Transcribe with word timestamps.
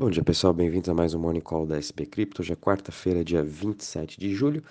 Bom 0.00 0.08
dia, 0.08 0.24
pessoal. 0.24 0.54
Bem-vindos 0.54 0.88
a 0.88 0.94
mais 0.94 1.12
um 1.12 1.18
Morning 1.18 1.42
Call 1.42 1.66
da 1.66 1.76
SP 1.76 2.08
Crypto. 2.08 2.40
Hoje 2.40 2.54
é 2.54 2.56
quarta-feira, 2.56 3.22
dia 3.22 3.42
27 3.42 4.18
de 4.18 4.34
julho. 4.34 4.64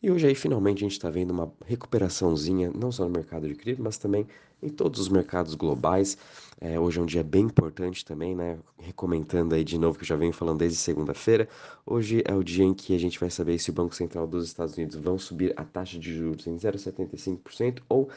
E 0.00 0.12
hoje 0.12 0.28
aí, 0.28 0.34
finalmente, 0.36 0.76
a 0.78 0.80
gente 0.82 0.92
está 0.92 1.10
vendo 1.10 1.32
uma 1.32 1.52
recuperaçãozinha, 1.64 2.70
não 2.72 2.92
só 2.92 3.02
no 3.02 3.10
mercado 3.10 3.48
de 3.48 3.56
cripto, 3.56 3.82
mas 3.82 3.98
também 3.98 4.28
em 4.62 4.68
todos 4.68 5.00
os 5.00 5.08
mercados 5.08 5.56
globais. 5.56 6.16
É, 6.60 6.78
hoje 6.78 7.00
é 7.00 7.02
um 7.02 7.04
dia 7.04 7.24
bem 7.24 7.46
importante 7.46 8.04
também, 8.04 8.36
né? 8.36 8.60
Recomendando 8.78 9.56
aí 9.56 9.64
de 9.64 9.76
novo, 9.76 9.98
que 9.98 10.04
eu 10.04 10.08
já 10.08 10.14
venho 10.14 10.32
falando 10.32 10.58
desde 10.58 10.78
segunda-feira. 10.78 11.48
Hoje 11.84 12.22
é 12.24 12.32
o 12.32 12.44
dia 12.44 12.64
em 12.64 12.72
que 12.72 12.94
a 12.94 12.98
gente 12.98 13.18
vai 13.18 13.28
saber 13.28 13.58
se 13.58 13.70
o 13.70 13.72
Banco 13.72 13.92
Central 13.92 14.24
dos 14.24 14.46
Estados 14.46 14.76
Unidos 14.76 14.94
vão 15.00 15.18
subir 15.18 15.52
a 15.56 15.64
taxa 15.64 15.98
de 15.98 16.14
juros 16.14 16.46
em 16.46 16.54
0,75% 16.54 17.80
ou 17.88 18.08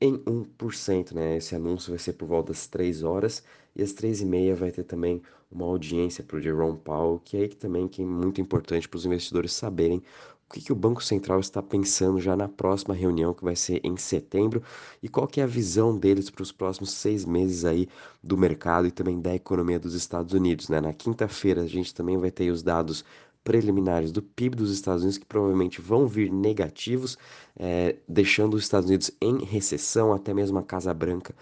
em 0.00 0.16
1%, 0.18 1.12
né? 1.12 1.36
Esse 1.36 1.54
anúncio 1.54 1.90
vai 1.90 1.98
ser 1.98 2.14
por 2.14 2.26
volta 2.26 2.52
das 2.52 2.66
3 2.66 3.02
horas 3.02 3.42
e 3.74 3.82
às 3.82 3.92
3 3.92 4.22
e 4.22 4.24
meia 4.24 4.54
vai 4.54 4.70
ter 4.70 4.84
também 4.84 5.22
uma 5.50 5.64
audiência 5.66 6.22
para 6.22 6.36
o 6.36 6.40
Jerome 6.40 6.78
Powell, 6.78 7.20
que 7.24 7.36
é 7.36 7.40
aí 7.40 7.48
que 7.48 7.56
também 7.56 7.88
que 7.88 8.02
é 8.02 8.04
muito 8.04 8.40
importante 8.40 8.88
para 8.88 8.96
os 8.96 9.06
investidores 9.06 9.52
saberem 9.52 10.02
o 10.48 10.54
que, 10.54 10.62
que, 10.62 10.72
o 10.72 10.76
Banco 10.76 11.04
Central 11.04 11.40
está 11.40 11.62
pensando 11.62 12.18
já 12.18 12.34
na 12.34 12.48
próxima 12.48 12.94
reunião, 12.94 13.34
que 13.34 13.44
vai 13.44 13.54
ser 13.54 13.80
em 13.84 13.98
setembro, 13.98 14.62
e 15.02 15.08
qual 15.08 15.26
que 15.26 15.42
é 15.42 15.44
a 15.44 15.46
visão 15.46 15.94
deles 15.94 16.30
para 16.30 16.42
os 16.42 16.50
próximos 16.50 16.92
seis 16.92 17.26
meses 17.26 17.66
aí 17.66 17.86
do 18.22 18.34
mercado 18.34 18.86
e 18.86 18.90
também 18.90 19.20
da 19.20 19.34
economia 19.34 19.78
dos 19.78 19.92
Estados 19.92 20.32
Unidos. 20.32 20.70
Né? 20.70 20.80
Na 20.80 20.94
quinta-feira 20.94 21.62
a 21.62 21.66
gente 21.66 21.94
também 21.94 22.16
vai 22.16 22.30
ter 22.30 22.50
os 22.50 22.62
dados 22.62 23.04
preliminares 23.48 24.12
do 24.12 24.20
PIB 24.20 24.56
dos 24.56 24.70
Estados 24.70 25.02
Unidos 25.02 25.16
que 25.16 25.24
provavelmente 25.24 25.80
vão 25.80 26.06
vir 26.06 26.30
negativos, 26.30 27.16
é, 27.58 27.96
deixando 28.06 28.52
os 28.52 28.62
Estados 28.62 28.86
Unidos 28.90 29.10
em 29.22 29.42
recessão, 29.42 30.12
até 30.12 30.34
mesmo 30.34 30.58
a 30.58 30.62
Casa 30.62 30.92
Branca 30.92 31.34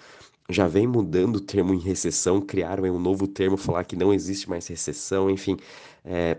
já 0.48 0.68
vem 0.68 0.86
mudando 0.86 1.36
o 1.36 1.40
termo 1.40 1.74
em 1.74 1.80
recessão, 1.80 2.40
criaram 2.40 2.84
um 2.84 3.00
novo 3.00 3.26
termo, 3.26 3.56
falar 3.56 3.82
que 3.82 3.96
não 3.96 4.14
existe 4.14 4.48
mais 4.48 4.68
recessão, 4.68 5.28
enfim, 5.28 5.56
é, 6.04 6.38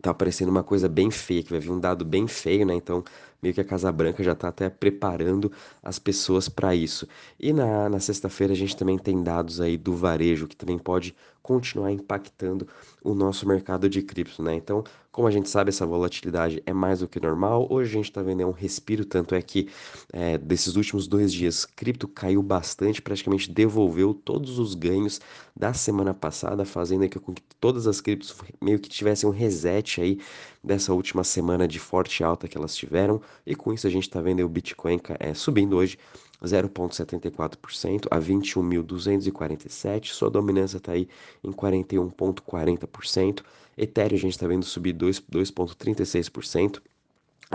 tá 0.00 0.10
aparecendo 0.10 0.50
uma 0.50 0.62
coisa 0.62 0.88
bem 0.88 1.10
feia, 1.10 1.42
que 1.42 1.50
vai 1.50 1.58
vir 1.58 1.72
um 1.72 1.80
dado 1.80 2.04
bem 2.04 2.28
feio, 2.28 2.64
né? 2.64 2.74
Então, 2.74 3.02
meio 3.42 3.52
que 3.52 3.60
a 3.60 3.64
Casa 3.64 3.90
Branca 3.90 4.22
já 4.22 4.30
está 4.32 4.46
até 4.46 4.70
preparando 4.70 5.50
as 5.82 5.98
pessoas 5.98 6.48
para 6.48 6.72
isso. 6.76 7.08
E 7.40 7.52
na, 7.52 7.88
na 7.88 7.98
sexta-feira 7.98 8.52
a 8.52 8.56
gente 8.56 8.76
também 8.76 8.96
tem 8.96 9.20
dados 9.20 9.60
aí 9.60 9.76
do 9.76 9.96
varejo, 9.96 10.46
que 10.46 10.56
também 10.56 10.78
pode 10.78 11.12
continuar 11.44 11.92
impactando 11.92 12.66
o 13.02 13.14
nosso 13.14 13.46
mercado 13.46 13.86
de 13.86 14.00
cripto, 14.00 14.42
né? 14.42 14.54
Então, 14.54 14.82
como 15.12 15.28
a 15.28 15.30
gente 15.30 15.48
sabe, 15.50 15.68
essa 15.68 15.84
volatilidade 15.84 16.62
é 16.64 16.72
mais 16.72 17.00
do 17.00 17.06
que 17.06 17.20
normal. 17.20 17.68
Hoje 17.70 17.90
a 17.90 17.92
gente 17.92 18.06
está 18.06 18.22
vendo 18.22 18.46
um 18.46 18.50
respiro, 18.50 19.04
tanto 19.04 19.34
é 19.34 19.42
que 19.42 19.68
é, 20.10 20.38
desses 20.38 20.74
últimos 20.74 21.06
dois 21.06 21.30
dias, 21.30 21.66
cripto 21.66 22.08
caiu 22.08 22.42
bastante, 22.42 23.02
praticamente 23.02 23.50
devolveu 23.52 24.14
todos 24.14 24.58
os 24.58 24.74
ganhos 24.74 25.20
da 25.54 25.74
semana 25.74 26.14
passada, 26.14 26.64
fazendo 26.64 27.08
com 27.20 27.34
que 27.34 27.42
todas 27.60 27.86
as 27.86 28.00
criptos 28.00 28.34
meio 28.58 28.78
que 28.80 28.88
tivessem 28.88 29.28
um 29.28 29.32
reset 29.32 30.00
aí 30.00 30.18
dessa 30.62 30.94
última 30.94 31.22
semana 31.22 31.68
de 31.68 31.78
forte 31.78 32.24
alta 32.24 32.48
que 32.48 32.56
elas 32.56 32.74
tiveram. 32.74 33.20
E 33.46 33.54
com 33.54 33.70
isso 33.70 33.86
a 33.86 33.90
gente 33.90 34.04
está 34.04 34.22
vendo 34.22 34.42
o 34.42 34.48
Bitcoin 34.48 34.98
é, 35.20 35.34
subindo 35.34 35.76
hoje 35.76 35.98
0,74% 36.44 38.06
a 38.10 38.18
21.247. 38.18 40.06
Sua 40.12 40.30
dominância 40.30 40.76
está 40.78 40.92
aí 40.92 41.08
em 41.42 41.50
41,40%. 41.50 43.42
Ethereum 43.76 44.16
a 44.16 44.20
gente 44.20 44.32
está 44.32 44.46
vendo 44.46 44.64
subir 44.64 44.94
2,36% 44.94 46.80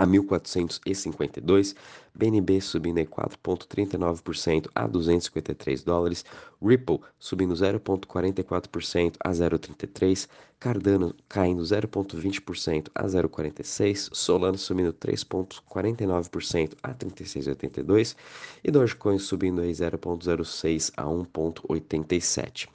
a 0.00 0.06
1.452, 0.06 1.74
BNB 2.14 2.58
subindo 2.62 2.98
em 2.98 3.04
4,39% 3.04 4.70
a 4.74 4.86
253 4.86 5.82
dólares, 5.82 6.24
Ripple 6.62 7.00
subindo 7.18 7.52
0,44% 7.52 9.16
a 9.22 9.30
0,33, 9.30 10.26
Cardano 10.58 11.14
caindo 11.28 11.62
0,20% 11.62 12.88
a 12.94 13.04
0,46, 13.04 14.08
Solana 14.12 14.56
subindo 14.56 14.94
3,49% 14.94 16.72
a 16.82 16.94
36,82 16.94 18.16
e 18.64 18.70
Dogecoin 18.70 19.18
subindo 19.18 19.60
aí 19.60 19.72
0,06 19.72 20.92
a 20.96 21.04
1,87. 21.04 22.68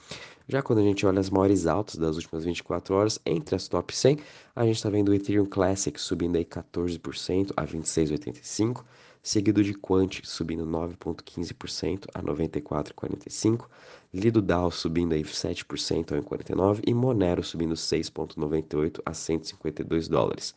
Já 0.48 0.62
quando 0.62 0.78
a 0.78 0.84
gente 0.84 1.04
olha 1.08 1.20
as 1.20 1.32
maiores 1.32 1.66
altas 1.66 1.96
das 1.96 2.18
últimas 2.18 2.46
24 2.46 2.94
horas, 2.94 3.20
entre 3.26 3.56
as 3.56 3.68
top 3.68 3.96
100, 3.96 4.20
a 4.56 4.64
gente 4.64 4.76
está 4.76 4.92
vendo 4.92 5.10
o 5.10 5.14
Ethereum 5.14 5.48
Classic 5.48 6.00
subindo 6.00 6.36
aí 6.36 6.46
14% 6.46 7.52
a 7.58 7.66
26,85, 7.66 8.84
seguido 9.24 9.64
de 9.64 9.74
Quant 9.74 10.22
subindo 10.24 10.64
9,15% 10.64 12.06
a 12.14 12.22
94,45, 12.22 13.66
Lido 14.14 14.40
DAO 14.40 14.70
subindo 14.70 15.14
aí 15.14 15.24
7% 15.24 16.12
a 16.12 16.22
1,49 16.22 16.82
e 16.86 16.94
Monero 16.94 17.44
subindo 17.44 17.74
6,98 17.74 19.02
a 19.04 19.16
152 19.16 20.08
dólares. 20.08 20.54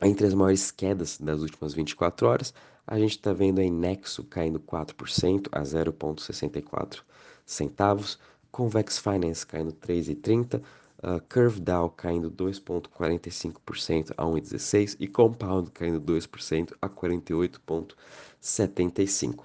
Entre 0.00 0.26
as 0.26 0.32
maiores 0.32 0.70
quedas 0.70 1.18
das 1.18 1.42
últimas 1.42 1.74
24 1.74 2.26
horas, 2.26 2.54
a 2.86 2.98
gente 2.98 3.10
está 3.10 3.34
vendo 3.34 3.60
aí 3.60 3.70
Nexo 3.70 4.24
caindo 4.24 4.58
4% 4.58 5.46
a 5.52 5.60
0,64 5.60 7.02
centavos, 7.50 8.18
Convex 8.50 8.98
Finance 8.98 9.46
caindo 9.46 9.72
3,30, 9.72 10.60
uh, 11.02 11.20
CurveDAO 11.28 11.90
caindo 11.90 12.30
2,45% 12.30 14.12
a 14.16 14.24
1,16 14.24 14.96
e 14.98 15.06
Compound 15.08 15.70
caindo 15.70 16.00
2% 16.00 16.72
a 16.80 16.88
48,75. 16.88 19.44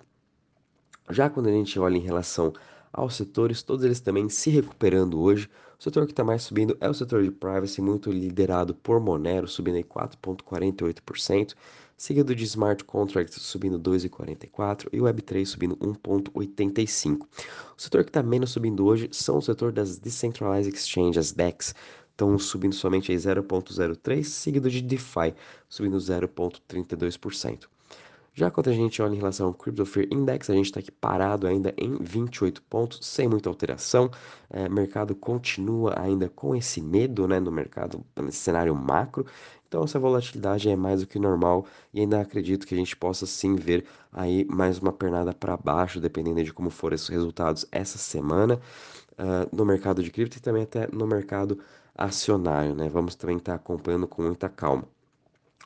Já 1.10 1.30
quando 1.30 1.48
a 1.48 1.52
gente 1.52 1.78
olha 1.80 1.98
em 1.98 2.02
relação 2.02 2.54
aos 2.96 3.16
setores, 3.16 3.62
todos 3.62 3.84
eles 3.84 4.00
também 4.00 4.30
se 4.30 4.50
recuperando 4.50 5.20
hoje. 5.20 5.50
O 5.78 5.84
setor 5.84 6.06
que 6.06 6.14
está 6.14 6.24
mais 6.24 6.44
subindo 6.44 6.78
é 6.80 6.90
o 6.90 6.94
setor 6.94 7.24
de 7.24 7.32
privacy, 7.32 7.82
muito 7.82 8.10
liderado 8.10 8.74
por 8.74 9.00
Monero, 9.00 9.48
subindo 9.48 9.76
aí 9.76 9.84
4,48% 9.84 11.54
seguido 11.98 12.36
de 12.36 12.44
smart 12.44 12.84
contracts 12.84 13.42
subindo 13.42 13.80
2,44 13.80 14.88
e 14.92 14.98
Web3 14.98 15.46
subindo 15.46 15.78
1,85. 15.78 17.22
O 17.78 17.82
setor 17.82 18.04
que 18.04 18.10
está 18.10 18.22
menos 18.22 18.52
subindo 18.52 18.86
hoje 18.86 19.10
são 19.12 19.38
o 19.38 19.42
setor 19.42 19.72
das 19.72 19.98
Decentralized 19.98 20.74
Exchanges, 20.74 21.18
as 21.18 21.32
DEX, 21.32 21.74
estão 22.12 22.38
subindo 22.38 22.76
somente 22.76 23.14
0,03, 23.14 24.24
seguido 24.24 24.70
de 24.70 24.82
DeFi, 24.82 25.34
subindo 25.68 25.98
0,32%. 25.98 27.68
Já 28.38 28.52
quando 28.52 28.70
a 28.70 28.74
gente 28.74 29.02
olha 29.02 29.14
em 29.14 29.18
relação 29.18 29.48
ao 29.48 29.54
Crypto 29.54 29.86
Fear 29.86 30.08
Index, 30.12 30.50
a 30.50 30.54
gente 30.54 30.66
está 30.66 30.82
aqui 30.82 30.92
parado 30.92 31.48
ainda 31.48 31.74
em 31.78 31.98
28 32.02 32.62
pontos, 32.64 33.00
sem 33.02 33.30
muita 33.30 33.48
alteração. 33.48 34.12
É, 34.50 34.68
mercado 34.68 35.16
continua 35.16 35.98
ainda 35.98 36.28
com 36.28 36.54
esse 36.54 36.82
medo 36.82 37.30
né, 37.30 37.40
no 37.40 37.50
mercado, 37.50 38.06
nesse 38.22 38.40
cenário 38.40 38.76
macro. 38.76 39.26
Então 39.66 39.86
essa 39.86 39.98
volatilidade 39.98 40.68
é 40.70 40.76
mais 40.76 41.00
do 41.00 41.08
que 41.08 41.18
normal 41.18 41.66
e 41.94 42.02
ainda 42.02 42.20
acredito 42.20 42.68
que 42.68 42.76
a 42.76 42.78
gente 42.78 42.94
possa 42.98 43.26
sim 43.26 43.56
ver 43.56 43.86
aí 44.12 44.46
mais 44.50 44.80
uma 44.80 44.92
pernada 44.92 45.34
para 45.34 45.56
baixo, 45.56 46.02
dependendo 46.02 46.44
de 46.44 46.54
como 46.54 46.70
forem 46.70 46.96
esses 46.96 47.08
resultados 47.08 47.66
essa 47.72 47.98
semana 47.98 48.60
uh, 49.14 49.56
no 49.56 49.66
mercado 49.66 50.04
de 50.04 50.12
cripto 50.12 50.38
e 50.38 50.42
também 50.42 50.64
até 50.64 50.90
no 50.92 51.08
mercado 51.08 51.58
acionário, 51.96 52.76
né? 52.76 52.90
Vamos 52.90 53.16
também 53.16 53.38
estar 53.38 53.54
tá 53.54 53.56
acompanhando 53.56 54.08
com 54.08 54.22
muita 54.24 54.50
calma. 54.50 54.84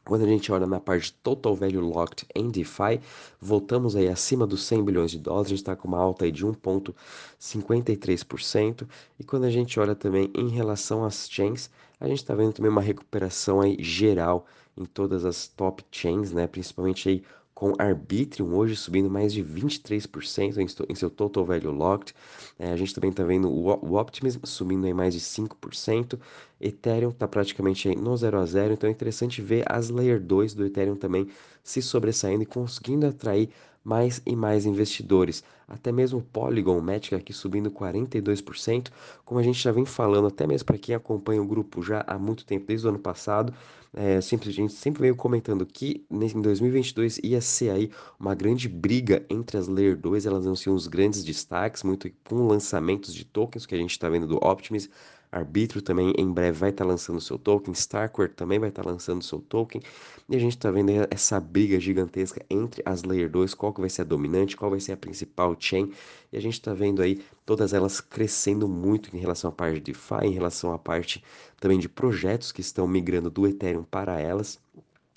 Quando 0.06 0.24
a 0.26 0.28
gente 0.28 0.52
olha 0.52 0.66
na 0.66 0.80
parte 0.80 1.14
Total 1.14 1.56
Value 1.56 1.82
Locked 1.82 2.26
em 2.34 2.50
DeFi, 2.50 3.00
voltamos 3.40 3.96
aí 3.96 4.08
acima 4.08 4.48
dos 4.48 4.64
100 4.64 4.84
bilhões 4.84 5.12
de 5.12 5.20
dólares, 5.20 5.46
a 5.48 5.50
gente 5.50 5.60
está 5.60 5.76
com 5.76 5.88
uma 5.88 6.00
alta 6.00 6.26
aí 6.26 6.32
de 6.32 6.44
1,53%. 6.46 8.88
E 9.20 9.24
quando 9.24 9.44
a 9.44 9.52
gente 9.52 9.80
olha 9.80 9.94
também 9.94 10.32
em 10.36 10.50
relação 10.50 11.06
às 11.06 11.30
chains, 11.30 11.70
a 12.00 12.08
gente 12.08 12.18
está 12.20 12.34
vendo 12.34 12.54
também 12.54 12.72
uma 12.72 12.82
recuperação 12.82 13.62
aí 13.62 13.78
geral 13.80 14.48
em 14.76 14.86
todas 14.86 15.26
as 15.26 15.48
top 15.48 15.84
chains, 15.92 16.32
né? 16.32 16.48
Principalmente 16.48 17.08
aí 17.10 17.24
com 17.60 17.74
Arbitrum 17.78 18.56
hoje 18.56 18.74
subindo 18.74 19.10
mais 19.10 19.34
de 19.34 19.44
23% 19.44 20.86
em 20.88 20.96
seu 20.96 21.10
total 21.10 21.44
value 21.44 21.72
locked. 21.72 22.16
É, 22.58 22.72
a 22.72 22.76
gente 22.78 22.96
também 22.96 23.10
está 23.10 23.22
vendo 23.26 23.52
o, 23.52 24.00
Optimism 24.00 24.40
subindo 24.46 24.88
em 24.88 24.94
mais 24.94 25.14
de 25.14 25.20
5%. 25.20 26.18
Ethereum 26.62 27.10
está 27.10 27.28
praticamente 27.28 27.94
no 27.98 28.16
0 28.16 28.40
a 28.40 28.46
0, 28.46 28.74
então 28.74 28.88
é 28.88 28.94
interessante 28.94 29.42
ver 29.42 29.66
as 29.70 29.90
Layer 29.90 30.22
2 30.22 30.54
do 30.54 30.66
Ethereum 30.66 30.96
também 30.96 31.28
se 31.62 31.82
sobressaindo 31.82 32.44
e 32.44 32.46
conseguindo 32.46 33.06
atrair 33.06 33.50
mais 33.84 34.22
e 34.26 34.36
mais 34.36 34.66
investidores. 34.66 35.44
Até 35.68 35.92
mesmo 35.92 36.20
o 36.20 36.24
Polygon 36.24 36.80
Matic 36.82 37.14
aqui 37.14 37.32
subindo 37.32 37.70
42%, 37.70 38.90
como 39.24 39.40
a 39.40 39.44
gente 39.44 39.62
já 39.62 39.72
vem 39.72 39.86
falando, 39.86 40.28
até 40.28 40.48
mesmo 40.48 40.66
para 40.66 40.78
quem 40.78 40.96
acompanha 40.96 41.42
o 41.42 41.46
grupo 41.46 41.82
já 41.82 42.04
há 42.08 42.18
muito 42.18 42.46
tempo, 42.46 42.66
desde 42.68 42.88
o 42.88 42.90
ano 42.90 43.00
passado, 43.00 43.54
é, 43.94 44.22
sempre, 44.22 44.50
a 44.50 44.54
gente 44.54 44.74
sempre 44.74 45.02
veio 45.02 45.16
comentando 45.16 45.66
que 45.66 46.06
em 46.10 46.42
2022 46.42 47.20
ia 47.24 47.42
ser 47.42 47.72
aí 47.72 47.92
uma 48.20 48.36
grande 48.36 48.70
briga 48.70 49.26
entre 49.30 49.58
as 49.58 49.68
Layer 49.68 49.98
2, 49.98 50.26
elas 50.26 50.46
iam 50.46 50.56
ser 50.56 50.70
uns 50.70 50.88
grandes 50.88 51.24
destaques, 51.24 51.84
muito 51.84 52.10
com 52.28 52.48
lançamentos 52.48 53.14
de 53.14 53.26
tokens 53.26 53.66
que 53.66 53.74
a 53.74 53.78
gente 53.78 53.92
está 53.92 54.08
vendo 54.10 54.28
do 54.28 54.38
Optimism, 54.38 54.90
Arbitro 55.32 55.82
também 55.82 56.14
em 56.18 56.32
breve 56.32 56.58
vai 56.58 56.70
estar 56.72 56.84
tá 56.84 56.90
lançando 56.90 57.22
seu 57.22 57.38
token, 57.38 57.74
Starkware 57.74 58.32
também 58.32 58.58
vai 58.58 58.70
estar 58.70 58.84
tá 58.84 58.90
lançando 58.90 59.24
seu 59.24 59.40
token, 59.40 59.82
e 60.28 60.36
a 60.36 60.40
gente 60.40 60.58
está 60.58 60.72
vendo 60.72 60.92
essa 61.12 61.40
briga 61.40 61.80
gigantesca 61.80 62.44
entre 62.50 62.82
as 62.84 63.04
Layer 63.04 63.30
2, 63.30 63.54
qual 63.54 63.72
que 63.72 63.80
vai 63.80 63.90
ser 63.90 64.02
a 64.02 64.06
dominante, 64.06 64.58
qual 64.58 64.72
vai 64.72 64.80
ser 64.80 64.94
a 64.94 64.98
principal 64.98 65.52
on-chain, 65.52 65.92
e 66.32 66.38
a 66.38 66.42
gente 66.42 66.54
está 66.54 66.74
vendo 66.74 67.02
aí 67.02 67.22
todas 67.46 67.74
elas 67.74 68.02
crescendo 68.02 68.68
muito 68.68 69.16
em 69.16 69.20
relação 69.20 69.50
à 69.50 69.54
parte 69.54 69.76
de 69.76 69.92
DeFi, 69.92 70.26
em 70.26 70.32
relação 70.32 70.74
à 70.74 70.80
parte 70.80 71.24
também 71.60 71.78
de 71.78 71.88
projetos 71.88 72.52
que 72.52 72.62
estão 72.62 72.88
migrando 72.88 73.30
do 73.30 73.48
Ethereum 73.48 73.84
para 73.84 74.20
elas. 74.20 74.60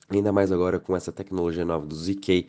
Ainda 0.09 0.31
mais 0.31 0.53
agora 0.53 0.79
com 0.79 0.95
essa 0.95 1.11
tecnologia 1.11 1.65
nova 1.65 1.87
do 1.87 1.95
ZK 1.95 2.47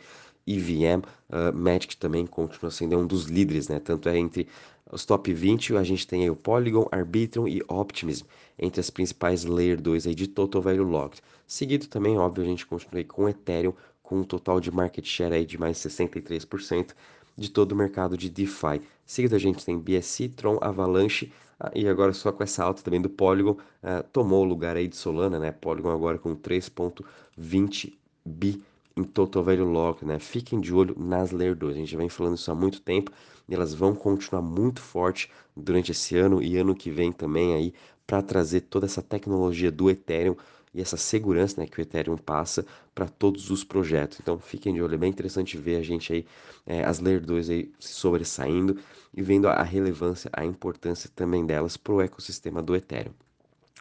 EVM, 0.47 1.01
uh, 1.29 1.55
Magic 1.55 1.97
também 1.97 2.25
continua 2.25 2.71
sendo 2.71 2.97
um 2.97 3.07
dos 3.07 3.25
líderes, 3.25 3.67
né? 3.67 3.79
Tanto 3.79 4.09
é 4.09 4.17
entre 4.17 4.47
os 4.91 5.05
top 5.05 5.33
20, 5.33 5.75
a 5.75 5.83
gente 5.83 6.05
tem 6.05 6.23
aí 6.23 6.29
o 6.29 6.35
Polygon, 6.35 6.87
Arbitrum 6.91 7.47
e 7.47 7.63
Optimism, 7.67 8.25
entre 8.59 8.79
as 8.79 8.89
principais 8.89 9.43
Layer 9.43 9.81
2 9.81 10.07
aí 10.07 10.15
de 10.15 10.27
Total 10.27 10.61
Value 10.61 10.83
Locked. 10.83 11.21
Seguido 11.47 11.87
também, 11.87 12.17
óbvio, 12.17 12.43
a 12.43 12.47
gente 12.47 12.65
continua 12.65 12.99
aí 12.99 13.03
com 13.03 13.27
Ethereum, 13.27 13.73
com 14.03 14.19
um 14.19 14.23
total 14.23 14.59
de 14.59 14.69
market 14.69 15.05
share 15.05 15.33
aí 15.33 15.45
de 15.45 15.57
mais 15.57 15.77
63% 15.77 16.91
de 17.35 17.49
todo 17.49 17.71
o 17.71 17.75
mercado 17.75 18.17
de 18.17 18.29
DeFi. 18.29 18.81
Seguido 19.05 19.35
a 19.35 19.39
gente 19.39 19.65
tem 19.65 19.79
BSC, 19.79 20.29
Tron, 20.29 20.59
Avalanche, 20.61 21.31
ah, 21.59 21.71
e 21.73 21.87
agora 21.87 22.13
só 22.13 22.31
com 22.31 22.43
essa 22.43 22.63
alta 22.63 22.83
também 22.83 23.01
do 23.01 23.09
Polygon, 23.09 23.51
uh, 23.51 24.03
tomou 24.11 24.43
o 24.43 24.47
lugar 24.47 24.75
aí 24.75 24.87
de 24.87 24.95
Solana, 24.95 25.39
né? 25.39 25.51
Polygon 25.51 25.89
agora 25.89 26.19
com 26.19 26.35
3.20 26.35 27.93
bi 28.25 28.61
em 28.95 29.03
Total 29.03 29.43
Value 29.43 29.65
Lock, 29.65 30.05
né? 30.05 30.19
Fiquem 30.19 30.59
de 30.59 30.73
olho 30.73 30.95
nas 30.97 31.31
Layer 31.31 31.55
2. 31.55 31.75
A 31.75 31.79
gente 31.79 31.91
já 31.91 31.97
vem 31.97 32.09
falando 32.09 32.37
isso 32.37 32.51
há 32.51 32.55
muito 32.55 32.81
tempo 32.81 33.11
e 33.47 33.53
elas 33.53 33.73
vão 33.73 33.95
continuar 33.95 34.41
muito 34.41 34.81
forte 34.81 35.29
durante 35.55 35.91
esse 35.91 36.15
ano 36.15 36.41
e 36.41 36.57
ano 36.57 36.75
que 36.75 36.91
vem 36.91 37.11
também 37.11 37.53
aí 37.53 37.73
para 38.05 38.21
trazer 38.21 38.61
toda 38.61 38.85
essa 38.85 39.01
tecnologia 39.01 39.71
do 39.71 39.89
Ethereum 39.89 40.35
e 40.73 40.81
essa 40.81 40.97
segurança 40.97 41.61
né, 41.61 41.67
que 41.67 41.79
o 41.79 41.81
Ethereum 41.81 42.17
passa 42.17 42.65
para 42.93 43.07
todos 43.07 43.49
os 43.49 43.63
projetos. 43.63 44.19
Então 44.19 44.39
fiquem 44.39 44.73
de 44.73 44.81
olho, 44.81 44.95
é 44.95 44.97
bem 44.97 45.09
interessante 45.09 45.57
ver 45.57 45.77
a 45.77 45.81
gente 45.81 46.11
aí, 46.11 46.25
é, 46.65 46.83
as 46.83 46.99
Layer 46.99 47.23
2 47.23 47.49
aí 47.49 47.71
se 47.79 47.93
sobressaindo 47.93 48.77
e 49.13 49.21
vendo 49.21 49.47
a 49.47 49.61
relevância, 49.61 50.29
a 50.33 50.43
importância 50.43 51.09
também 51.15 51.45
delas 51.45 51.77
para 51.77 51.93
o 51.93 52.01
ecossistema 52.01 52.61
do 52.61 52.75
Ethereum. 52.75 53.13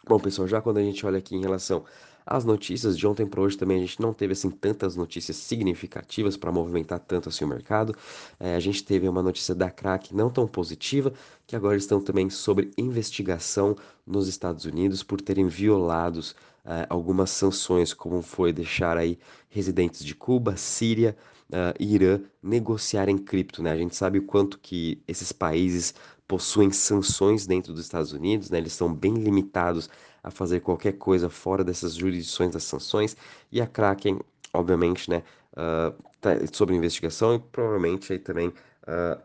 Bom, 0.05 0.19
pessoal, 0.19 0.47
já 0.47 0.61
quando 0.61 0.77
a 0.77 0.83
gente 0.83 1.05
olha 1.05 1.17
aqui 1.17 1.35
em 1.35 1.41
relação 1.41 1.83
as 2.25 2.45
notícias 2.45 2.97
de 2.97 3.05
ontem 3.05 3.25
para 3.25 3.41
hoje 3.41 3.57
também 3.57 3.77
a 3.77 3.81
gente 3.81 4.01
não 4.01 4.13
teve 4.13 4.33
assim 4.33 4.49
tantas 4.49 4.95
notícias 4.95 5.37
significativas 5.37 6.37
para 6.37 6.51
movimentar 6.51 6.99
tanto 6.99 7.29
assim 7.29 7.45
o 7.45 7.47
mercado. 7.47 7.95
É, 8.39 8.55
a 8.55 8.59
gente 8.59 8.83
teve 8.83 9.07
uma 9.07 9.21
notícia 9.21 9.53
da 9.53 9.69
Crack 9.69 10.15
não 10.15 10.29
tão 10.29 10.47
positiva, 10.47 11.13
que 11.45 11.55
agora 11.55 11.75
estão 11.77 12.01
também 12.01 12.29
sobre 12.29 12.71
investigação 12.77 13.75
nos 14.05 14.27
Estados 14.27 14.65
Unidos 14.65 15.03
por 15.03 15.21
terem 15.21 15.47
violados 15.47 16.35
é, 16.65 16.85
algumas 16.89 17.29
sanções, 17.29 17.93
como 17.93 18.21
foi 18.21 18.53
deixar 18.53 18.97
aí 18.97 19.19
residentes 19.49 20.03
de 20.03 20.15
Cuba, 20.15 20.55
Síria, 20.55 21.15
uh, 21.49 21.75
Irã 21.79 22.19
negociarem 22.41 23.17
cripto, 23.17 23.61
né? 23.61 23.71
A 23.71 23.77
gente 23.77 23.95
sabe 23.95 24.19
o 24.19 24.23
quanto 24.23 24.59
que 24.59 25.01
esses 25.07 25.31
países 25.31 25.93
possuem 26.27 26.71
sanções 26.71 27.45
dentro 27.45 27.73
dos 27.73 27.83
Estados 27.83 28.11
Unidos, 28.11 28.49
né? 28.49 28.57
Eles 28.57 28.73
são 28.73 28.93
bem 28.93 29.13
limitados 29.13 29.89
a 30.23 30.31
fazer 30.31 30.61
qualquer 30.61 30.93
coisa 30.93 31.29
fora 31.29 31.63
dessas 31.63 31.95
jurisdições 31.95 32.53
das 32.53 32.63
sanções. 32.63 33.15
E 33.51 33.61
a 33.61 33.67
Kraken, 33.67 34.19
obviamente, 34.53 35.09
né, 35.09 35.23
uh, 35.53 35.93
tá 36.21 36.31
sobre 36.51 36.75
investigação 36.75 37.35
e 37.35 37.39
provavelmente 37.39 38.13
aí 38.13 38.19
também 38.19 38.47
uh, 38.47 39.21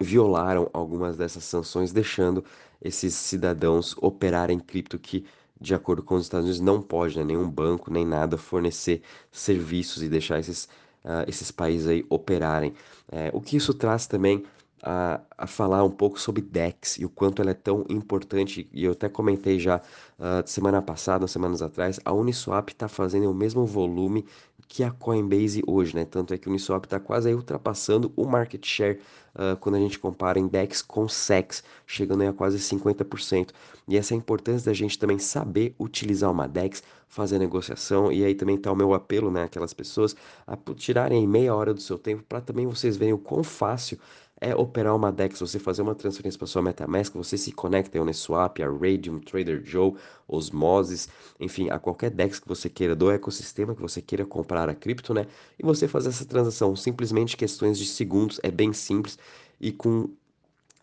violaram 0.00 0.70
algumas 0.72 1.16
dessas 1.16 1.44
sanções, 1.44 1.92
deixando 1.92 2.44
esses 2.80 3.14
cidadãos 3.14 3.94
operarem 4.00 4.58
cripto 4.58 4.98
que 4.98 5.26
de 5.60 5.74
acordo 5.74 6.02
com 6.02 6.14
os 6.14 6.22
Estados 6.22 6.46
Unidos, 6.46 6.60
não 6.60 6.80
pode, 6.80 7.18
né, 7.18 7.24
nenhum 7.24 7.48
banco, 7.48 7.92
nem 7.92 8.06
nada, 8.06 8.36
fornecer 8.38 9.02
serviços 9.30 10.02
e 10.02 10.08
deixar 10.08 10.38
esses, 10.38 10.64
uh, 11.04 11.26
esses 11.26 11.50
países 11.50 11.88
aí 11.88 12.06
operarem. 12.08 12.72
É, 13.10 13.30
o 13.32 13.40
que 13.40 13.56
isso 13.56 13.74
traz 13.74 14.06
também 14.06 14.44
a, 14.82 15.20
a 15.36 15.46
falar 15.46 15.84
um 15.84 15.90
pouco 15.90 16.20
sobre 16.20 16.42
DEX 16.42 16.98
e 16.98 17.04
o 17.04 17.08
quanto 17.08 17.42
ela 17.42 17.50
é 17.50 17.54
tão 17.54 17.84
importante. 17.88 18.68
E 18.72 18.84
eu 18.84 18.92
até 18.92 19.08
comentei 19.08 19.58
já 19.58 19.78
uh, 19.78 20.46
semana 20.46 20.80
passada, 20.80 21.26
semanas 21.26 21.62
atrás, 21.62 21.98
a 22.04 22.12
Uniswap 22.12 22.70
está 22.70 22.88
fazendo 22.88 23.30
o 23.30 23.34
mesmo 23.34 23.64
volume 23.66 24.24
que 24.68 24.84
a 24.84 24.90
Coinbase 24.90 25.62
hoje, 25.66 25.96
né? 25.96 26.04
Tanto 26.04 26.34
é 26.34 26.38
que 26.38 26.46
o 26.46 26.50
Uniswap 26.50 26.84
está 26.84 27.00
quase 27.00 27.28
aí 27.28 27.34
ultrapassando 27.34 28.12
o 28.14 28.26
market 28.26 28.64
share 28.64 29.00
uh, 29.34 29.56
quando 29.56 29.76
a 29.76 29.78
gente 29.78 29.98
compara 29.98 30.38
index 30.38 30.82
com 30.82 31.08
SEX, 31.08 31.64
chegando 31.86 32.20
aí 32.20 32.28
a 32.28 32.32
quase 32.32 32.58
50%. 32.58 33.50
E 33.88 33.96
essa 33.96 34.12
é 34.12 34.14
a 34.14 34.18
importância 34.18 34.66
da 34.70 34.74
gente 34.74 34.98
também 34.98 35.18
saber 35.18 35.74
utilizar 35.78 36.30
uma 36.30 36.46
DEX, 36.46 36.82
fazer 37.08 37.38
negociação, 37.38 38.12
e 38.12 38.22
aí 38.22 38.34
também 38.34 38.56
está 38.56 38.70
o 38.70 38.76
meu 38.76 38.92
apelo, 38.92 39.30
né, 39.30 39.44
aquelas 39.44 39.72
pessoas 39.72 40.14
a 40.46 40.56
tirarem 40.74 41.26
meia 41.26 41.54
hora 41.54 41.72
do 41.72 41.80
seu 41.80 41.98
tempo 41.98 42.22
para 42.28 42.42
também 42.42 42.66
vocês 42.66 42.98
verem 42.98 43.14
o 43.14 43.18
quão 43.18 43.42
fácil 43.42 43.98
é 44.40 44.54
operar 44.54 44.94
uma 44.94 45.10
DEX, 45.10 45.40
você 45.40 45.58
fazer 45.58 45.82
uma 45.82 45.94
transferência 45.94 46.38
para 46.38 46.46
sua 46.46 46.62
MetaMask, 46.62 47.14
você 47.14 47.36
se 47.36 47.52
conecta 47.52 47.98
a 47.98 48.02
Uniswap, 48.02 48.62
a 48.62 48.70
Radium, 48.70 49.18
Trader 49.18 49.62
Joe, 49.64 49.94
Osmosis, 50.26 51.08
enfim, 51.40 51.70
a 51.70 51.78
qualquer 51.78 52.10
DEX 52.10 52.38
que 52.38 52.48
você 52.48 52.68
queira 52.68 52.94
do 52.94 53.10
ecossistema 53.10 53.74
que 53.74 53.82
você 53.82 54.00
queira 54.00 54.24
comprar 54.24 54.68
a 54.68 54.74
cripto, 54.74 55.12
né? 55.12 55.26
E 55.58 55.64
você 55.64 55.88
fazer 55.88 56.10
essa 56.10 56.24
transação, 56.24 56.74
simplesmente 56.76 57.36
questões 57.36 57.78
de 57.78 57.86
segundos, 57.86 58.40
é 58.42 58.50
bem 58.50 58.72
simples 58.72 59.18
e 59.60 59.72
com 59.72 60.08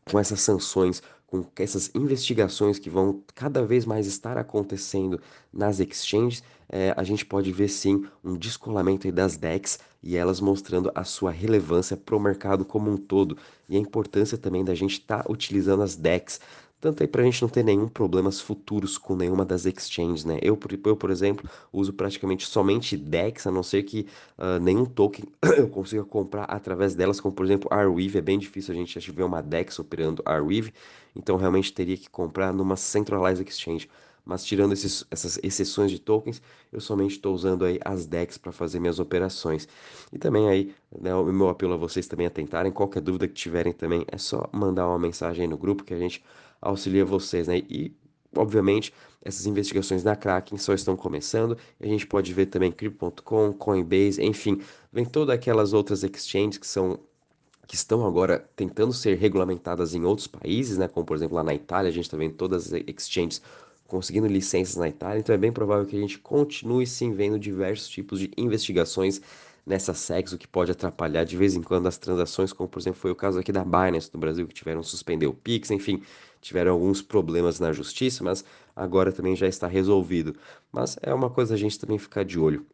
com 0.05 0.19
essas 0.19 0.39
sanções, 0.41 1.01
com 1.43 1.63
essas 1.63 1.89
investigações 1.93 2.79
que 2.79 2.89
vão 2.89 3.21
cada 3.33 3.65
vez 3.65 3.85
mais 3.85 4.07
estar 4.07 4.37
acontecendo 4.37 5.19
nas 5.51 5.79
exchanges, 5.79 6.43
é, 6.69 6.93
a 6.97 7.03
gente 7.03 7.25
pode 7.25 7.51
ver 7.51 7.69
sim 7.69 8.05
um 8.23 8.35
descolamento 8.35 9.11
das 9.11 9.37
DEX 9.37 9.79
e 10.01 10.15
elas 10.15 10.39
mostrando 10.39 10.91
a 10.93 11.03
sua 11.03 11.31
relevância 11.31 11.97
para 11.97 12.15
o 12.15 12.19
mercado 12.19 12.63
como 12.63 12.91
um 12.91 12.97
todo. 12.97 13.37
E 13.67 13.75
a 13.75 13.79
importância 13.79 14.37
também 14.37 14.63
da 14.63 14.75
gente 14.75 14.93
estar 14.93 15.23
tá 15.23 15.31
utilizando 15.31 15.81
as 15.81 15.95
DEX 15.95 16.39
tanto 16.79 17.01
aí 17.01 17.07
para 17.07 17.21
a 17.21 17.25
gente 17.25 17.41
não 17.41 17.49
ter 17.49 17.63
nenhum 17.63 17.87
problemas 17.87 18.39
futuros 18.39 18.97
com 18.97 19.15
nenhuma 19.15 19.45
das 19.45 19.65
exchanges, 19.65 20.25
né? 20.25 20.39
Eu, 20.41 20.57
eu, 20.85 20.95
por 20.95 21.09
exemplo, 21.09 21.49
uso 21.71 21.93
praticamente 21.93 22.45
somente 22.45 22.95
DEX, 22.97 23.47
a 23.47 23.51
não 23.51 23.63
ser 23.63 23.83
que 23.83 24.07
uh, 24.37 24.59
nenhum 24.61 24.85
token 24.85 25.25
eu 25.57 25.69
consiga 25.69 26.03
comprar 26.03 26.43
através 26.43 26.95
delas, 26.95 27.19
como 27.19 27.33
por 27.33 27.45
exemplo 27.45 27.69
Arweave, 27.71 28.17
é 28.17 28.21
bem 28.21 28.37
difícil 28.37 28.73
a 28.73 28.77
gente 28.77 29.11
ver 29.11 29.23
uma 29.23 29.41
DEX 29.41 29.79
operando 29.79 30.21
Arweave, 30.25 30.73
então 31.15 31.37
realmente 31.37 31.73
teria 31.73 31.97
que 31.97 32.09
comprar 32.09 32.53
numa 32.53 32.75
centralized 32.75 33.47
exchange. 33.47 33.89
Mas 34.25 34.43
tirando 34.43 34.73
esses, 34.73 35.05
essas 35.11 35.39
exceções 35.43 35.91
de 35.91 35.99
tokens, 35.99 36.41
eu 36.73 36.81
somente 36.81 37.11
estou 37.11 37.33
usando 37.33 37.63
aí 37.63 37.79
as 37.85 38.07
DEX 38.07 38.39
para 38.39 38.51
fazer 38.51 38.79
minhas 38.79 38.97
operações. 38.97 39.67
E 40.11 40.17
também 40.17 40.49
aí, 40.49 40.73
né, 40.99 41.13
o 41.13 41.25
meu 41.25 41.47
apelo 41.47 41.75
a 41.75 41.77
vocês 41.77 42.07
também 42.07 42.25
atentarem, 42.25 42.71
qualquer 42.71 43.01
dúvida 43.01 43.27
que 43.27 43.35
tiverem 43.35 43.71
também, 43.71 44.03
é 44.11 44.17
só 44.17 44.49
mandar 44.51 44.87
uma 44.87 44.97
mensagem 44.97 45.43
aí 45.43 45.47
no 45.47 45.57
grupo 45.57 45.83
que 45.83 45.93
a 45.93 45.99
gente 45.99 46.23
auxilia 46.65 47.05
vocês, 47.05 47.47
né? 47.47 47.59
E, 47.69 47.93
obviamente, 48.35 48.93
essas 49.21 49.45
investigações 49.45 50.03
da 50.03 50.15
Kraken 50.15 50.57
só 50.57 50.73
estão 50.73 50.95
começando. 50.95 51.57
A 51.79 51.87
gente 51.87 52.05
pode 52.05 52.33
ver 52.33 52.47
também 52.47 52.71
Crypto.com, 52.71 53.53
Coinbase, 53.53 54.23
enfim, 54.23 54.61
vem 54.91 55.05
todas 55.05 55.33
aquelas 55.35 55.73
outras 55.73 56.03
exchanges 56.03 56.57
que 56.57 56.67
são 56.67 56.99
que 57.67 57.73
estão 57.73 58.05
agora 58.05 58.47
tentando 58.55 58.93
ser 58.93 59.17
regulamentadas 59.17 59.95
em 59.95 60.03
outros 60.03 60.27
países, 60.27 60.77
né? 60.77 60.87
Como 60.87 61.03
por 61.03 61.15
exemplo 61.17 61.35
lá 61.35 61.43
na 61.43 61.53
Itália, 61.53 61.89
a 61.89 61.91
gente 61.91 62.05
está 62.05 62.15
vendo 62.15 62.35
todas 62.35 62.71
as 62.71 62.81
exchanges 62.87 63.41
conseguindo 63.87 64.27
licenças 64.27 64.75
na 64.75 64.87
Itália, 64.87 65.19
então 65.19 65.33
é 65.33 65.37
bem 65.37 65.51
provável 65.51 65.85
que 65.85 65.95
a 65.95 65.99
gente 65.99 66.19
continue 66.19 66.85
sim 66.85 67.11
vendo 67.11 67.39
diversos 67.39 67.87
tipos 67.87 68.19
de 68.19 68.31
investigações 68.37 69.21
nessa 69.65 69.93
SEX, 69.93 70.33
o 70.33 70.37
que 70.37 70.47
pode 70.47 70.71
atrapalhar 70.71 71.23
de 71.23 71.35
vez 71.35 71.55
em 71.55 71.61
quando 71.61 71.87
as 71.87 71.97
transações, 71.97 72.53
como 72.53 72.69
por 72.69 72.79
exemplo 72.79 72.99
foi 72.99 73.11
o 73.11 73.15
caso 73.15 73.39
aqui 73.39 73.51
da 73.51 73.63
Binance 73.63 74.09
no 74.13 74.19
Brasil, 74.19 74.47
que 74.47 74.53
tiveram 74.53 74.81
que 74.81 74.87
suspender 74.87 75.27
o 75.27 75.33
Pix, 75.33 75.71
enfim, 75.71 76.03
tiveram 76.39 76.73
alguns 76.73 77.01
problemas 77.01 77.59
na 77.59 77.73
justiça, 77.73 78.23
mas 78.23 78.45
agora 78.75 79.11
também 79.11 79.35
já 79.35 79.47
está 79.47 79.67
resolvido. 79.67 80.35
Mas 80.71 80.97
é 81.01 81.13
uma 81.13 81.29
coisa 81.29 81.55
a 81.55 81.57
gente 81.57 81.79
também 81.79 81.97
ficar 81.97 82.23
de 82.23 82.39
olho. 82.39 82.65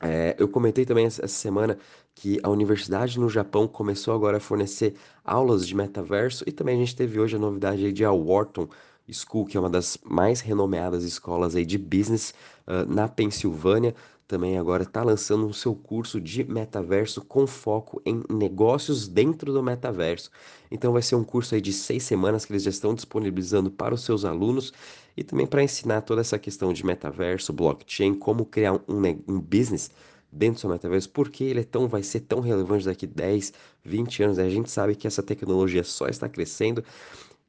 É, 0.00 0.34
eu 0.38 0.48
comentei 0.48 0.84
também 0.84 1.06
essa 1.06 1.28
semana 1.28 1.78
que 2.14 2.40
a 2.42 2.50
universidade 2.50 3.20
no 3.20 3.28
Japão 3.28 3.68
começou 3.68 4.12
agora 4.12 4.38
a 4.38 4.40
fornecer 4.40 4.96
aulas 5.24 5.66
de 5.66 5.76
metaverso 5.76 6.42
e 6.46 6.50
também 6.50 6.76
a 6.76 6.78
gente 6.78 6.96
teve 6.96 7.20
hoje 7.20 7.36
a 7.36 7.38
novidade 7.38 7.92
de 7.92 8.04
a 8.04 8.10
Wharton 8.10 8.68
School, 9.10 9.46
que 9.46 9.56
é 9.56 9.60
uma 9.60 9.70
das 9.70 9.98
mais 10.04 10.40
renomeadas 10.40 11.04
escolas 11.04 11.54
aí 11.54 11.64
de 11.64 11.78
business 11.78 12.34
uh, 12.66 12.84
na 12.92 13.08
Pensilvânia, 13.08 13.94
também 14.32 14.56
agora 14.56 14.82
está 14.82 15.02
lançando 15.02 15.46
o 15.46 15.52
seu 15.52 15.74
curso 15.74 16.18
de 16.18 16.42
metaverso 16.42 17.20
com 17.20 17.46
foco 17.46 18.00
em 18.02 18.24
negócios 18.30 19.06
dentro 19.06 19.52
do 19.52 19.62
metaverso. 19.62 20.30
Então 20.70 20.90
vai 20.90 21.02
ser 21.02 21.16
um 21.16 21.22
curso 21.22 21.54
aí 21.54 21.60
de 21.60 21.70
seis 21.70 22.02
semanas 22.04 22.46
que 22.46 22.52
eles 22.52 22.62
já 22.62 22.70
estão 22.70 22.94
disponibilizando 22.94 23.70
para 23.70 23.94
os 23.94 24.00
seus 24.02 24.24
alunos 24.24 24.72
e 25.14 25.22
também 25.22 25.46
para 25.46 25.62
ensinar 25.62 26.00
toda 26.00 26.22
essa 26.22 26.38
questão 26.38 26.72
de 26.72 26.82
metaverso, 26.82 27.52
blockchain, 27.52 28.14
como 28.14 28.46
criar 28.46 28.72
um, 28.72 29.02
um 29.28 29.38
business 29.38 29.90
dentro 30.32 30.54
do 30.54 30.60
seu 30.60 30.70
metaverso, 30.70 31.10
porque 31.10 31.44
ele 31.44 31.60
é 31.60 31.64
tão, 31.64 31.86
vai 31.86 32.02
ser 32.02 32.20
tão 32.20 32.40
relevante 32.40 32.86
daqui 32.86 33.06
10, 33.06 33.52
20 33.84 34.22
anos. 34.22 34.38
A 34.38 34.48
gente 34.48 34.70
sabe 34.70 34.94
que 34.94 35.06
essa 35.06 35.22
tecnologia 35.22 35.84
só 35.84 36.08
está 36.08 36.26
crescendo 36.26 36.82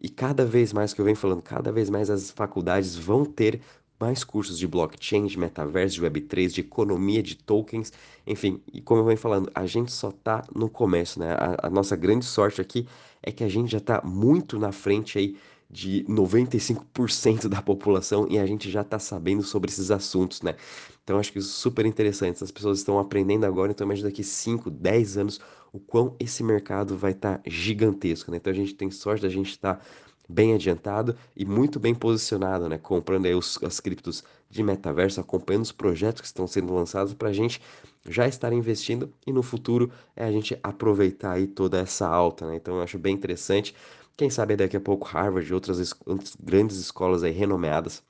e 0.02 0.10
cada 0.10 0.46
vez 0.46 0.74
mais 0.74 0.94
que 0.94 1.00
eu 1.00 1.06
venho 1.06 1.16
falando, 1.16 1.42
cada 1.42 1.72
vez 1.72 1.90
mais 1.90 2.10
as 2.10 2.30
faculdades 2.30 2.94
vão 2.98 3.24
ter 3.24 3.62
mais 4.04 4.22
cursos 4.22 4.60
de 4.60 4.68
blockchain, 4.68 5.26
de 5.28 5.40
metaverso, 5.40 5.96
de 5.96 6.02
Web3, 6.02 6.50
de 6.50 6.60
economia, 6.60 7.24
de 7.24 7.36
tokens, 7.38 7.94
enfim. 8.28 8.62
E 8.74 8.82
como 8.82 9.00
eu 9.00 9.06
venho 9.06 9.18
falando, 9.18 9.50
a 9.56 9.66
gente 9.66 9.94
só 9.94 10.12
tá 10.12 10.44
no 10.54 10.70
começo, 10.70 11.22
né? 11.22 11.32
A, 11.32 11.68
a 11.68 11.70
nossa 11.70 11.96
grande 11.96 12.26
sorte 12.26 12.60
aqui 12.60 12.86
é 13.22 13.32
que 13.32 13.46
a 13.46 13.48
gente 13.48 13.72
já 13.72 13.80
tá 13.80 14.02
muito 14.04 14.60
na 14.60 14.74
frente 14.74 15.18
aí 15.18 15.38
de 15.70 16.04
95% 16.10 17.48
da 17.48 17.62
população 17.62 18.28
e 18.30 18.38
a 18.38 18.46
gente 18.46 18.70
já 18.70 18.82
está 18.82 19.00
sabendo 19.00 19.42
sobre 19.42 19.72
esses 19.72 19.90
assuntos, 19.90 20.42
né? 20.42 20.56
Então 21.02 21.18
acho 21.18 21.32
que 21.32 21.40
isso 21.40 21.50
é 21.50 21.62
super 21.62 21.86
interessante. 21.86 22.44
As 22.44 22.52
pessoas 22.52 22.80
estão 22.80 23.00
aprendendo 23.00 23.46
agora, 23.46 23.72
então 23.72 23.88
imagina 23.88 24.10
daqui 24.10 24.24
5, 24.24 24.70
10 24.70 25.18
anos 25.18 25.40
o 25.72 25.80
quão 25.80 26.14
esse 26.20 26.44
mercado 26.44 26.98
vai 26.98 27.12
estar 27.12 27.38
tá 27.38 27.44
gigantesco, 27.50 28.30
né? 28.32 28.38
Então 28.38 28.52
a 28.52 28.56
gente 28.56 28.76
tem 28.76 28.92
sorte 28.92 29.22
da 29.22 29.30
gente 29.30 29.52
estar 29.52 29.76
tá 29.76 29.86
bem 30.28 30.54
adiantado 30.54 31.16
e 31.36 31.46
muito 31.46 31.80
bem 31.80 31.94
posicionado, 31.94 32.70
né? 32.70 32.78
Comprando 32.78 33.26
aí 33.26 33.36
os, 33.36 33.62
as 33.64 33.80
criptos 33.80 34.24
de 34.50 34.64
metaverso, 34.64 35.20
acompanhando 35.20 35.64
os 35.64 35.72
projetos 35.72 36.22
que 36.22 36.28
estão 36.28 36.48
sendo 36.48 36.74
lançados 36.74 37.14
para 37.14 37.30
a 37.30 37.34
gente 37.34 37.62
já 38.08 38.28
estar 38.28 38.54
investindo 38.54 39.12
e 39.26 39.32
no 39.32 39.42
futuro 39.44 39.92
é 40.16 40.24
a 40.26 40.32
gente 40.32 40.58
aproveitar 40.62 41.34
aí 41.34 41.48
toda 41.48 41.80
essa 41.80 42.08
alta, 42.08 42.48
né? 42.48 42.56
Então 42.56 42.76
eu 42.76 42.82
acho 42.82 42.98
bem 43.00 43.14
interessante. 43.14 43.76
Quem 44.16 44.30
sabe 44.30 44.56
daqui 44.56 44.78
a 44.78 44.82
pouco 44.82 45.08
Harvard 45.08 45.50
e 45.50 45.54
outras, 45.54 45.94
outras 46.06 46.36
grandes 46.40 46.78
escolas 46.78 47.24
aí 47.24 47.32
renomeadas 47.32 48.04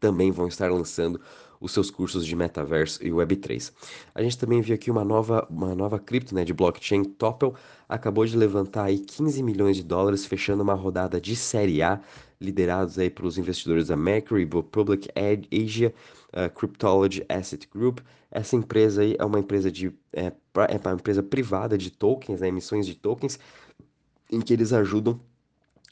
também 0.00 0.30
vão 0.30 0.48
estar 0.48 0.70
lançando 0.70 1.20
os 1.60 1.72
seus 1.72 1.90
cursos 1.90 2.24
de 2.26 2.34
metaverso 2.36 3.04
e 3.04 3.10
Web3. 3.10 3.72
A 4.14 4.22
gente 4.22 4.38
também 4.38 4.60
viu 4.60 4.74
aqui 4.74 4.90
uma 4.90 5.04
nova, 5.04 5.46
uma 5.50 5.74
nova 5.74 5.98
cripto 5.98 6.34
né, 6.34 6.44
de 6.44 6.52
blockchain, 6.52 7.04
Topple, 7.04 7.52
acabou 7.88 8.24
de 8.26 8.36
levantar 8.36 8.84
aí 8.84 8.98
15 8.98 9.42
milhões 9.42 9.76
de 9.76 9.82
dólares, 9.82 10.26
fechando 10.26 10.62
uma 10.62 10.74
rodada 10.74 11.20
de 11.20 11.34
série 11.36 11.82
A, 11.82 12.00
liderados 12.40 12.98
aí 12.98 13.08
pelos 13.08 13.38
investidores 13.38 13.88
da 13.88 13.96
Mercury, 13.96 14.46
Public 14.46 15.08
Asia, 15.16 15.94
uh, 16.28 16.52
Cryptology 16.54 17.24
Asset 17.28 17.68
Group. 17.72 18.00
Essa 18.30 18.56
empresa 18.56 19.02
aí 19.02 19.16
é 19.18 19.24
uma 19.24 19.38
empresa 19.38 19.70
de 19.70 19.92
é, 20.12 20.26
é 20.26 20.80
uma 20.84 20.94
empresa 20.94 21.22
privada 21.22 21.78
de 21.78 21.90
tokens, 21.90 22.40
né, 22.40 22.48
emissões 22.48 22.86
de 22.86 22.94
tokens, 22.94 23.38
em 24.30 24.40
que 24.40 24.52
eles 24.52 24.72
ajudam 24.72 25.20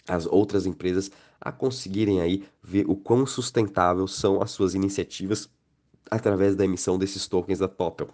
as 0.06 0.26
outras 0.26 0.66
empresas 0.66 1.11
a 1.44 1.52
conseguirem 1.52 2.20
aí 2.20 2.44
ver 2.62 2.88
o 2.88 2.96
quão 2.96 3.26
sustentável 3.26 4.08
são 4.08 4.40
as 4.40 4.50
suas 4.50 4.74
iniciativas 4.74 5.48
através 6.10 6.56
da 6.56 6.64
emissão 6.64 6.98
desses 6.98 7.26
tokens 7.28 7.58
da 7.58 7.68
Topple. 7.68 8.08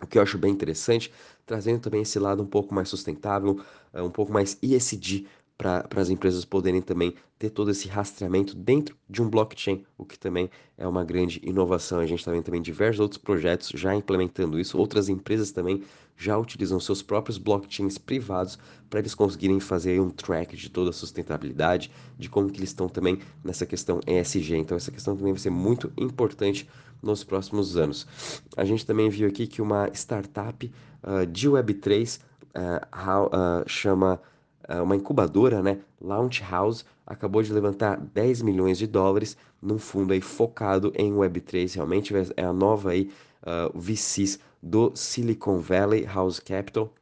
O 0.00 0.06
que 0.06 0.18
eu 0.18 0.22
acho 0.22 0.38
bem 0.38 0.52
interessante, 0.52 1.12
trazendo 1.44 1.80
também 1.80 2.02
esse 2.02 2.18
lado 2.18 2.42
um 2.42 2.46
pouco 2.46 2.74
mais 2.74 2.88
sustentável, 2.88 3.60
eh, 3.92 4.02
um 4.02 4.10
pouco 4.10 4.32
mais 4.32 4.58
ESG 4.62 5.26
para 5.56 5.86
as 5.96 6.10
empresas 6.10 6.44
poderem 6.44 6.82
também 6.82 7.14
ter 7.38 7.50
todo 7.50 7.70
esse 7.70 7.88
rastreamento 7.88 8.54
dentro 8.54 8.96
de 9.08 9.22
um 9.22 9.28
blockchain, 9.28 9.84
o 9.96 10.04
que 10.04 10.18
também 10.18 10.50
é 10.76 10.86
uma 10.86 11.04
grande 11.04 11.40
inovação. 11.42 11.98
A 11.98 12.06
gente 12.06 12.20
está 12.20 12.30
vendo 12.30 12.44
também 12.44 12.62
diversos 12.62 13.00
outros 13.00 13.20
projetos 13.20 13.70
já 13.74 13.94
implementando 13.94 14.58
isso, 14.58 14.78
outras 14.78 15.08
empresas 15.08 15.50
também 15.52 15.82
já 16.16 16.36
utilizam 16.38 16.80
seus 16.80 17.02
próprios 17.02 17.36
blockchains 17.36 17.98
privados 17.98 18.58
para 18.88 19.00
eles 19.00 19.14
conseguirem 19.14 19.60
fazer 19.60 20.00
um 20.00 20.08
track 20.08 20.56
de 20.56 20.70
toda 20.70 20.90
a 20.90 20.92
sustentabilidade, 20.92 21.90
de 22.18 22.28
como 22.28 22.50
que 22.50 22.58
eles 22.58 22.70
estão 22.70 22.88
também 22.88 23.18
nessa 23.44 23.66
questão 23.66 24.00
ESG. 24.06 24.56
Então 24.56 24.76
essa 24.76 24.90
questão 24.90 25.16
também 25.16 25.32
vai 25.32 25.40
ser 25.40 25.50
muito 25.50 25.92
importante 25.96 26.68
nos 27.02 27.22
próximos 27.22 27.76
anos. 27.76 28.06
A 28.56 28.64
gente 28.64 28.86
também 28.86 29.10
viu 29.10 29.28
aqui 29.28 29.46
que 29.46 29.60
uma 29.60 29.88
startup 29.92 30.72
uh, 31.02 31.26
de 31.26 31.48
Web3 31.48 32.18
uh, 32.18 33.10
how, 33.10 33.26
uh, 33.26 33.68
chama 33.68 34.20
uma 34.82 34.96
incubadora, 34.96 35.62
né, 35.62 35.78
Launch 36.00 36.42
House, 36.42 36.84
acabou 37.06 37.42
de 37.42 37.52
levantar 37.52 37.98
10 37.98 38.42
milhões 38.42 38.78
de 38.78 38.86
dólares 38.86 39.36
num 39.62 39.78
fundo 39.78 40.12
aí 40.12 40.20
focado 40.20 40.92
em 40.96 41.12
Web3. 41.12 41.74
Realmente 41.74 42.12
é 42.36 42.44
a 42.44 42.52
nova 42.52 42.90
aí 42.90 43.10
uh, 43.42 43.78
VCs 43.78 44.38
do 44.62 44.92
Silicon 44.94 45.58
Valley 45.58 46.04
House 46.04 46.40
Capital. 46.40 46.92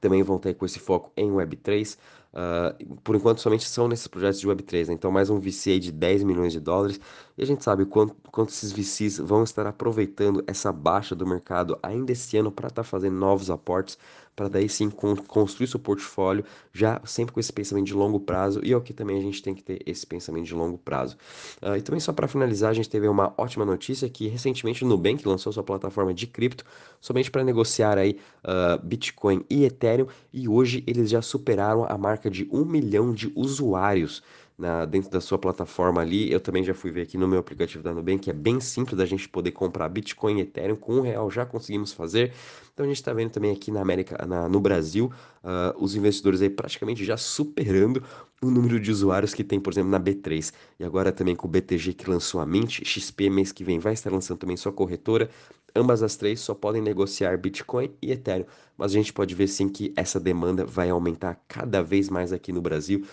Também 0.00 0.22
vão 0.22 0.38
ter 0.38 0.54
com 0.54 0.66
esse 0.66 0.78
foco 0.78 1.12
em 1.16 1.30
Web3. 1.30 1.96
Uh, 2.30 2.96
por 2.96 3.16
enquanto, 3.16 3.40
somente 3.40 3.66
são 3.66 3.88
nesses 3.88 4.06
projetos 4.06 4.38
de 4.38 4.46
Web3, 4.46 4.88
né? 4.88 4.94
Então, 4.94 5.10
mais 5.10 5.30
um 5.30 5.40
VC 5.40 5.78
de 5.78 5.90
10 5.90 6.24
milhões 6.24 6.52
de 6.52 6.60
dólares. 6.60 7.00
E 7.36 7.42
a 7.42 7.46
gente 7.46 7.64
sabe 7.64 7.86
quanto, 7.86 8.14
quanto 8.30 8.50
esses 8.50 8.70
VCs 8.70 9.18
vão 9.18 9.42
estar 9.44 9.66
aproveitando 9.66 10.44
essa 10.46 10.70
baixa 10.70 11.14
do 11.14 11.26
mercado 11.26 11.78
ainda 11.82 12.12
esse 12.12 12.36
ano 12.36 12.52
para 12.52 12.68
estar 12.68 12.82
tá 12.82 12.88
fazendo 12.88 13.16
novos 13.16 13.50
aportes 13.50 13.98
para 14.38 14.46
daí 14.46 14.68
sim 14.68 14.88
construir 14.88 15.66
seu 15.66 15.80
portfólio, 15.80 16.44
já 16.72 17.00
sempre 17.04 17.34
com 17.34 17.40
esse 17.40 17.52
pensamento 17.52 17.86
de 17.86 17.92
longo 17.92 18.20
prazo, 18.20 18.60
e 18.62 18.72
é 18.72 18.76
o 18.76 18.80
que 18.80 18.92
também 18.92 19.18
a 19.18 19.20
gente 19.20 19.42
tem 19.42 19.52
que 19.52 19.64
ter 19.64 19.82
esse 19.84 20.06
pensamento 20.06 20.46
de 20.46 20.54
longo 20.54 20.78
prazo. 20.78 21.16
Uh, 21.60 21.76
e 21.76 21.82
também 21.82 21.98
só 21.98 22.12
para 22.12 22.28
finalizar, 22.28 22.70
a 22.70 22.72
gente 22.72 22.88
teve 22.88 23.08
uma 23.08 23.34
ótima 23.36 23.64
notícia 23.64 24.08
que 24.08 24.28
recentemente 24.28 24.84
o 24.84 24.86
Nubank 24.86 25.26
lançou 25.26 25.52
sua 25.52 25.64
plataforma 25.64 26.14
de 26.14 26.28
cripto, 26.28 26.64
somente 27.00 27.32
para 27.32 27.42
negociar 27.42 27.98
aí 27.98 28.16
uh, 28.44 28.80
Bitcoin 28.80 29.44
e 29.50 29.64
Ethereum, 29.64 30.06
e 30.32 30.48
hoje 30.48 30.84
eles 30.86 31.10
já 31.10 31.20
superaram 31.20 31.84
a 31.88 31.98
marca 31.98 32.30
de 32.30 32.48
um 32.52 32.64
milhão 32.64 33.12
de 33.12 33.32
usuários 33.34 34.22
na, 34.58 34.84
dentro 34.84 35.08
da 35.08 35.20
sua 35.20 35.38
plataforma 35.38 36.00
ali. 36.00 36.30
Eu 36.30 36.40
também 36.40 36.64
já 36.64 36.74
fui 36.74 36.90
ver 36.90 37.02
aqui 37.02 37.16
no 37.16 37.28
meu 37.28 37.38
aplicativo 37.38 37.82
da 37.82 37.94
Nubank, 37.94 38.28
é 38.28 38.32
bem 38.32 38.60
simples 38.60 38.98
da 38.98 39.06
gente 39.06 39.28
poder 39.28 39.52
comprar 39.52 39.88
Bitcoin 39.88 40.38
e 40.38 40.40
Ethereum. 40.40 40.74
Com 40.74 40.96
um 40.96 41.00
real 41.00 41.30
já 41.30 41.46
conseguimos 41.46 41.92
fazer. 41.92 42.32
Então 42.74 42.84
a 42.84 42.88
gente 42.88 42.98
está 42.98 43.12
vendo 43.12 43.30
também 43.30 43.52
aqui 43.52 43.70
na 43.70 43.80
América, 43.80 44.24
na, 44.26 44.48
no 44.48 44.60
Brasil, 44.60 45.12
uh, 45.42 45.82
os 45.82 45.94
investidores 45.94 46.42
aí 46.42 46.50
praticamente 46.50 47.04
já 47.04 47.16
superando 47.16 48.02
o 48.40 48.50
número 48.50 48.78
de 48.78 48.90
usuários 48.90 49.34
que 49.34 49.42
tem, 49.42 49.58
por 49.58 49.72
exemplo, 49.72 49.90
na 49.90 49.98
B3. 49.98 50.52
E 50.78 50.84
agora 50.84 51.10
também 51.12 51.34
com 51.34 51.46
o 51.46 51.50
BTG 51.50 51.92
que 51.92 52.08
lançou 52.08 52.40
a 52.40 52.46
Mint, 52.46 52.84
XP 52.84 53.30
mês 53.30 53.52
que 53.52 53.64
vem 53.64 53.78
vai 53.78 53.92
estar 53.92 54.12
lançando 54.12 54.38
também 54.38 54.56
sua 54.56 54.72
corretora. 54.72 55.30
Ambas 55.74 56.02
as 56.02 56.16
três 56.16 56.40
só 56.40 56.54
podem 56.54 56.80
negociar 56.80 57.36
Bitcoin 57.36 57.90
e 58.00 58.10
Ethereum, 58.10 58.46
mas 58.76 58.92
a 58.92 58.94
gente 58.94 59.12
pode 59.12 59.34
ver 59.34 59.48
sim 59.48 59.68
que 59.68 59.92
essa 59.96 60.18
demanda 60.18 60.64
vai 60.64 60.88
aumentar 60.88 61.38
cada 61.46 61.82
vez 61.82 62.08
mais 62.08 62.32
aqui 62.32 62.52
no 62.52 62.60
Brasil. 62.60 63.04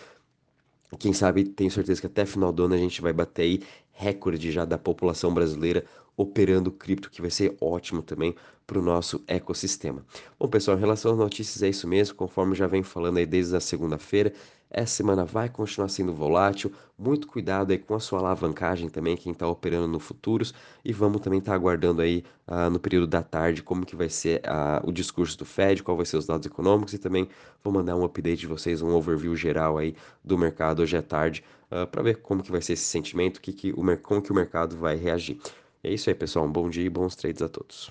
Quem 1.00 1.14
sabe, 1.14 1.44
tenho 1.44 1.72
certeza 1.72 2.00
que 2.00 2.08
até 2.08 2.26
final 2.26 2.52
do 2.54 2.64
ano 2.64 2.76
a 2.76 2.78
gente 2.78 3.02
vai 3.02 3.12
bater 3.12 3.42
aí 3.44 3.62
recorde 3.92 4.52
já 4.52 4.66
da 4.66 4.78
população 4.78 5.34
brasileira 5.34 5.86
operando 6.18 6.72
cripto, 6.72 7.10
que 7.10 7.22
vai 7.22 7.32
ser 7.32 7.56
ótimo 7.60 8.02
também 8.02 8.36
para 8.66 8.80
o 8.80 8.82
nosso 8.82 9.24
ecossistema. 9.28 10.06
Bom, 10.40 10.48
pessoal, 10.48 10.78
em 10.78 10.80
relação 10.80 11.12
às 11.12 11.18
notícias 11.18 11.62
é 11.62 11.70
isso 11.70 11.88
mesmo, 11.88 12.16
conforme 12.16 12.56
já 12.56 12.68
vem 12.68 12.84
falando 12.84 13.18
aí 13.18 13.26
desde 13.26 13.56
a 13.56 13.60
segunda-feira, 13.60 14.34
essa 14.76 14.98
semana 14.98 15.24
vai 15.24 15.48
continuar 15.48 15.88
sendo 15.88 16.14
volátil, 16.14 16.72
muito 16.98 17.28
cuidado 17.28 17.72
aí 17.72 17.78
com 17.78 17.96
a 17.96 18.00
sua 18.00 18.20
alavancagem 18.20 18.90
também, 18.90 19.16
quem 19.16 19.32
está 19.32 19.48
operando 19.48 19.88
no 19.88 20.00
futuros, 20.00 20.54
e 20.84 20.92
vamos 20.92 21.22
também 21.22 21.40
estar 21.40 21.54
tá 21.54 21.56
aguardando 21.56 22.02
aí 22.02 22.24
uh, 22.48 22.70
no 22.70 22.80
período 22.80 23.08
da 23.08 23.24
tarde 23.24 23.64
como 23.64 23.86
que 23.86 23.96
vai 23.96 24.10
ser 24.10 24.42
uh, 24.42 24.88
o 24.88 24.92
discurso 24.92 25.38
do 25.38 25.46
Fed, 25.46 25.82
qual 25.82 25.96
vai 25.96 26.06
ser 26.06 26.18
os 26.18 26.26
dados 26.26 26.46
econômicos, 26.46 26.94
e 26.94 26.98
também 26.98 27.30
vou 27.64 27.72
mandar 27.72 27.96
um 27.96 28.04
update 28.04 28.42
de 28.42 28.48
vocês, 28.48 28.82
um 28.82 28.94
overview 28.94 29.36
geral 29.36 29.78
aí 29.78 29.96
do 30.24 30.38
mercado 30.38 30.82
hoje 30.82 30.98
à 30.98 31.02
tarde, 31.02 31.42
ah, 31.72 31.86
para 31.86 32.04
ver 32.04 32.18
como 32.18 32.44
que 32.44 32.52
vai 32.52 32.62
ser 32.62 32.74
esse 32.74 32.86
sentimento, 32.86 33.42
que 33.42 33.52
que 33.52 33.72
o, 33.72 33.98
como 34.02 34.22
que 34.22 34.32
o 34.32 34.36
mercado 34.36 34.78
vai 34.78 34.96
reagir. 34.96 35.40
É 35.84 35.92
isso 35.94 36.10
aí, 36.10 36.16
pessoal. 36.16 36.46
Um 36.46 36.52
bom 36.52 36.70
dia 36.70 36.86
e 36.86 36.90
bons 36.90 37.16
trades 37.16 37.42
a 37.42 37.50
todos. 37.50 37.84